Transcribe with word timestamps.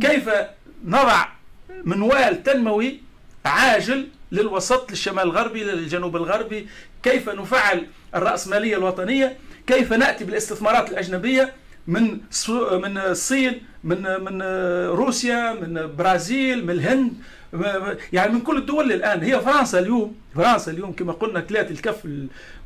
كيف 0.00 0.30
نضع 0.84 1.26
منوال 1.84 2.42
تنموي 2.42 3.00
عاجل 3.44 4.08
للوسط 4.32 4.90
للشمال 4.90 5.22
الغربي 5.22 5.64
للجنوب 5.64 6.16
الغربي؟ 6.16 6.66
كيف 7.02 7.28
نفعل 7.28 7.86
الرأسمالية 8.14 8.76
الوطنية؟ 8.76 9.36
كيف 9.66 9.92
نأتي 9.92 10.24
بالاستثمارات 10.24 10.90
الأجنبية 10.90 11.52
من 11.86 12.20
من 12.72 12.98
الصين 12.98 13.60
من 13.84 14.02
من 14.20 14.42
روسيا 14.88 15.52
من 15.52 15.96
برازيل 15.96 16.64
من 16.64 16.70
الهند؟ 16.70 17.12
يعني 18.12 18.32
من 18.32 18.40
كل 18.40 18.56
الدول 18.56 18.92
الآن 18.92 19.22
هي 19.22 19.40
فرنسا 19.40 19.78
اليوم 19.78 20.16
فرنسا 20.34 20.70
اليوم 20.72 20.92
كما 20.92 21.12
قلنا 21.12 21.40
كلات 21.40 21.70
الكف 21.70 22.04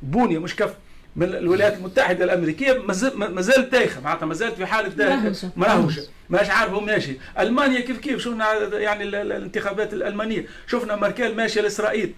البونية 0.02 0.38
مش 0.38 0.56
كف 0.56 0.74
من 1.16 1.34
الولايات 1.34 1.74
المتحدة 1.76 2.24
الأمريكية 2.24 2.72
ما 3.18 3.42
زالت 3.42 3.72
دايخه 3.72 4.00
معناتها 4.00 4.26
ما 4.26 4.34
زالت 4.34 4.54
في 4.56 4.66
حالة 4.66 5.24
مراهوشه 5.56 6.02
ماش 6.30 6.50
عارف 6.50 6.72
ماشي. 6.72 7.16
ألمانيا 7.38 7.80
كيف 7.80 7.98
كيف؟ 7.98 8.20
شفنا 8.20 8.78
يعني 8.78 9.04
الانتخابات 9.04 9.92
الألمانية. 9.92 10.46
شفنا 10.66 10.96
ماركيل 10.96 11.36
ماشيه 11.36 11.60
لإسرائيل. 11.60 12.14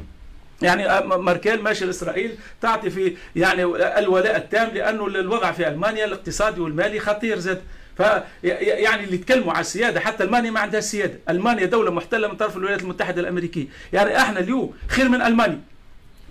يعني 0.63 1.07
ماركيل 1.07 1.63
ماشي 1.63 1.85
لإسرائيل 1.85 2.35
تعطي 2.61 2.91
في 2.91 3.17
يعني 3.37 3.65
الولاء 3.99 4.37
التام 4.37 4.71
لأنه 4.75 5.07
الوضع 5.07 5.53
في 5.53 5.69
ألمانيا 5.69 6.05
الاقتصادي 6.05 6.61
والمالي 6.61 7.01
خطير 7.01 7.39
زاد. 7.39 7.63
ف 7.99 8.03
يعني 8.43 9.05
اللي 9.05 9.15
يتكلموا 9.15 9.53
على 9.53 9.61
السيادة 9.61 10.01
حتى 10.01 10.25
ألمانيا 10.25 10.51
ما 10.51 10.61
عندها 10.61 10.81
سيادة، 10.81 11.19
ألمانيا 11.29 11.67
دولة 11.67 11.91
محتلة 11.91 12.29
من 12.29 12.37
طرف 12.37 12.57
الولايات 12.57 12.83
المتحدة 12.83 13.21
الأمريكية، 13.21 13.67
يعني 13.93 14.17
إحنا 14.17 14.41
اليوم 14.41 14.75
خير 14.89 15.09
من 15.09 15.23
ألمانيا. 15.23 15.61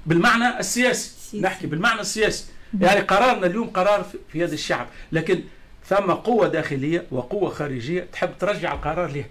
بالمعنى 0.06 0.60
السياسي. 0.60 1.42
نحكي 1.42 1.68
بالمعنى 1.68 2.02
السياسي. 2.02 2.46
يعني 2.82 3.00
قرارنا 3.00 3.46
اليوم 3.46 3.70
قرار 3.70 4.06
في 4.32 4.40
يد 4.40 4.52
الشعب. 4.52 4.88
لكن 5.12 5.42
ثم 5.86 6.12
قوة 6.12 6.48
داخلية 6.48 7.06
وقوة 7.12 7.50
خارجية 7.50 8.08
تحب 8.14 8.30
ترجع 8.40 8.74
القرار 8.74 9.12
لها 9.12 9.26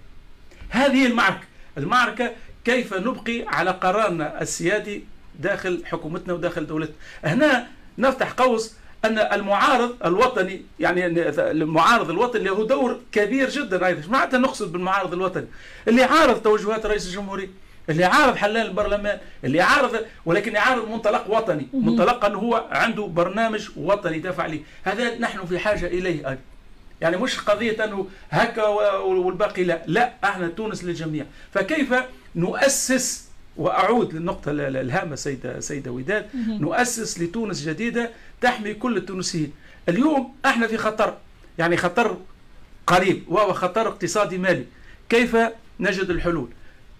هذه 0.69 1.05
المعركة. 1.05 1.43
المعركة 1.77 2.31
كيف 2.65 2.93
نبقي 2.93 3.45
على 3.47 3.71
قرارنا 3.71 4.41
السيادي 4.41 5.03
داخل 5.39 5.83
حكومتنا 5.85 6.33
وداخل 6.33 6.67
دولتنا؟ 6.67 6.95
هنا 7.23 7.67
نفتح 7.97 8.31
قوس 8.31 8.73
أن 9.05 9.17
المعارض 9.19 9.95
الوطني 10.05 10.61
يعني 10.79 11.05
المعارض 11.39 12.09
الوطني 12.09 12.43
له 12.43 12.67
دور 12.67 12.99
كبير 13.11 13.49
جدا 13.49 13.85
أيضا. 13.85 14.11
معناتها 14.11 14.37
نقصد 14.37 14.71
بالمعارض 14.71 15.13
الوطني. 15.13 15.47
اللي 15.87 16.03
عارض 16.03 16.41
توجهات 16.41 16.85
رئيس 16.85 17.07
الجمهورية 17.07 17.49
اللي 17.89 18.05
عارض 18.05 18.35
حلال 18.35 18.67
البرلمان 18.67 19.19
اللي 19.43 19.61
عارض 19.61 20.05
ولكن 20.25 20.55
يعارض 20.55 20.89
منطلق 20.89 21.29
وطني. 21.29 21.67
منطلق 21.73 22.25
انه 22.25 22.37
هو 22.39 22.65
عنده 22.71 23.03
برنامج 23.03 23.69
وطني 23.77 24.17
يدافع 24.17 24.43
عليه 24.43 24.61
هذا 24.83 25.17
نحن 25.17 25.45
في 25.45 25.59
حاجة 25.59 25.85
إليه 25.85 26.29
أيضا. 26.29 26.37
يعني 27.01 27.17
مش 27.17 27.39
قضية 27.39 27.83
أنه 27.83 28.07
هكا 28.29 28.67
والباقي 28.97 29.63
لا. 29.63 29.81
لا 29.87 30.13
إحنا 30.23 30.47
تونس 30.47 30.83
للجميع. 30.83 31.25
فكيف 31.53 31.93
نؤسس 32.35 33.27
وأعود 33.57 34.13
للنقطة 34.13 34.51
الهامة 34.51 35.15
سيده 35.15 35.59
سيده 35.59 35.91
وداد 35.91 36.25
نؤسس 36.47 37.19
لتونس 37.19 37.61
جديدة 37.61 38.09
تحمي 38.41 38.73
كل 38.73 38.97
التونسيين. 38.97 39.53
اليوم 39.89 40.35
إحنا 40.45 40.67
في 40.67 40.77
خطر. 40.77 41.17
يعني 41.57 41.77
خطر 41.77 42.17
قريب 42.87 43.23
وهو 43.27 43.53
خطر 43.53 43.87
اقتصادي 43.87 44.37
مالي. 44.37 44.65
كيف 45.09 45.37
نجد 45.79 46.09
الحلول؟ 46.09 46.49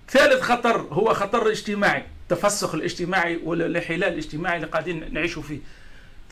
ثالث 0.09 0.41
خطر 0.41 0.88
هو 0.91 1.13
خطر 1.13 1.50
اجتماعي 1.50 2.03
التفسخ 2.23 2.75
الاجتماعي 2.75 3.39
والانحلال 3.44 4.03
الاجتماعي 4.03 4.55
اللي 4.55 4.67
قاعدين 4.67 5.13
نعيشوا 5.13 5.44
فيه. 5.44 5.59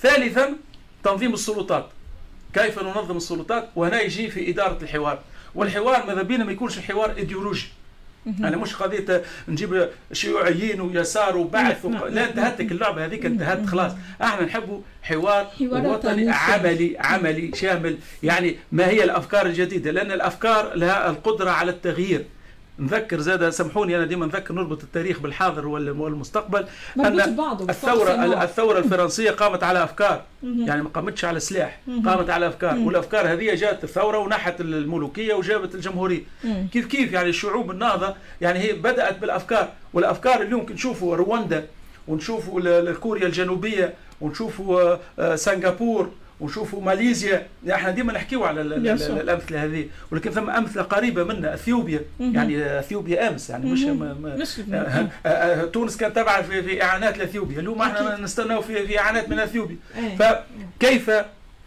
ثالثا 0.01 0.55
تنظيم 1.03 1.33
السلطات. 1.33 1.89
كيف 2.53 2.79
ننظم 2.79 3.17
السلطات؟ 3.17 3.69
وهنا 3.75 4.01
يجي 4.01 4.29
في 4.29 4.49
إدارة 4.49 4.77
الحوار. 4.81 5.19
والحوار 5.55 6.05
ماذا 6.07 6.21
بينا 6.21 6.43
ما 6.43 6.51
يكونش 6.51 6.79
حوار 6.79 7.15
إيديولوجي. 7.17 7.67
أنا 8.27 8.57
مش 8.57 8.75
قضية 8.75 9.23
نجيب 9.47 9.89
شيوعيين 10.13 10.81
ويسار 10.81 11.37
وبعث 11.37 11.85
وق... 11.85 12.07
لا 12.07 12.29
انتهتك 12.29 12.71
اللعبة 12.71 13.05
هذيك 13.05 13.25
انتهت 13.25 13.65
خلاص. 13.65 13.91
إحنا 14.21 14.45
نحبوا 14.45 14.81
حوار 15.03 15.47
وطني 15.61 16.29
عملي 16.29 16.97
عملي 16.99 17.51
شامل. 17.55 17.97
يعني 18.23 18.57
ما 18.71 18.87
هي 18.89 19.03
الأفكار 19.03 19.45
الجديدة؟ 19.45 19.91
لأن 19.91 20.11
الأفكار 20.11 20.73
لها 20.73 21.09
القدرة 21.09 21.49
على 21.49 21.71
التغيير. 21.71 22.25
نذكر 22.79 23.19
زاد 23.19 23.49
سامحوني 23.49 23.95
أنا 23.97 24.05
ديما 24.05 24.25
نذكر 24.25 24.53
نربط 24.53 24.83
التاريخ 24.83 25.19
بالحاضر 25.19 25.67
والمستقبل. 25.67 26.65
أن 26.99 27.19
الثورة 27.69 28.43
الثورة 28.43 28.79
الفرنسية 28.83 29.31
قامت 29.31 29.63
على 29.63 29.83
أفكار 29.83 30.23
يعني 30.43 30.81
ما 30.81 30.89
قامتش 30.89 31.25
على 31.25 31.39
سلاح 31.39 31.79
قامت 32.05 32.29
على 32.29 32.47
أفكار 32.47 32.77
والأفكار 32.77 33.33
هذه 33.33 33.55
جاءت 33.55 33.83
الثورة 33.83 34.17
ونحت 34.17 34.61
الملوكية 34.61 35.33
وجابت 35.33 35.75
الجمهورية. 35.75 36.23
كيف 36.71 36.85
كيف 36.85 37.13
يعني 37.13 37.29
الشعوب 37.29 37.71
النهضه 37.71 38.15
يعني 38.41 38.59
هي 38.59 38.73
بدأت 38.73 39.19
بالأفكار 39.19 39.69
والأفكار 39.93 40.41
اليوم 40.41 40.65
نشوفوا 40.71 41.15
رواندا 41.15 41.65
ونشوفوا 42.07 42.93
كوريا 42.93 43.27
الجنوبية 43.27 43.93
ونشوفوا 44.21 44.95
سنغافور 45.35 46.09
ونشوفوا 46.39 46.81
ماليزيا 46.81 47.47
إحنا 47.71 47.91
ديما 47.91 48.13
نحكيو 48.13 48.43
على 48.43 48.61
الأمثلة 48.61 49.63
هذه. 49.63 49.85
ولكن 50.11 50.31
ثم 50.31 50.49
أمثلة 50.49 50.83
قريبة 50.83 51.23
منا 51.23 51.53
إثيوبيا. 51.53 52.01
يعني 52.19 52.79
إثيوبيا 52.79 53.29
أمس 53.29 53.49
يعني 53.49 53.71
مش, 53.71 53.79
مش 53.83 54.59
آه، 54.73 55.09
آه، 55.25 55.65
تونس 55.65 55.97
كانت 55.97 56.15
تابعه 56.15 56.41
في, 56.41 56.63
في 56.63 56.83
إعانات 56.83 57.17
لإثيوبيا. 57.17 57.59
اليوم 57.59 57.81
إحنا 57.81 58.17
نستناو 58.17 58.61
في, 58.61 58.87
في 58.87 58.99
إعانات 58.99 59.29
من 59.29 59.39
إثيوبيا. 59.39 59.77
فكيف 60.19 61.11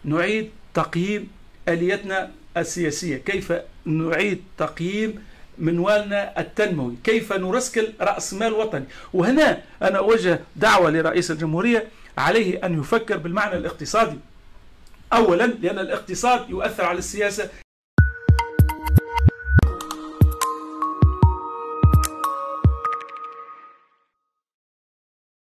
نعيد 0.03 0.49
تقييم 0.73 1.27
آليتنا 1.67 2.31
السياسية؟ 2.57 3.17
كيف 3.17 3.53
نعيد 3.85 4.43
تقييم 4.57 5.15
منوالنا 5.57 6.39
التنموي؟ 6.39 6.95
كيف 7.03 7.33
نرسكل 7.33 7.93
رأس 8.01 8.33
مال 8.33 8.53
وطني؟ 8.53 8.85
وهنا 9.13 9.61
أنا 9.81 9.97
أوجه 9.97 10.39
دعوة 10.55 10.91
لرئيس 10.91 11.31
الجمهورية 11.31 11.87
عليه 12.17 12.65
أن 12.65 12.79
يفكر 12.79 13.17
بالمعنى 13.17 13.57
الاقتصادي. 13.57 14.17
اولا 15.13 15.45
لأن 15.45 15.79
الاقتصاد 15.79 16.49
يؤثر 16.49 16.85
على 16.85 16.97
السياسة. 16.97 17.49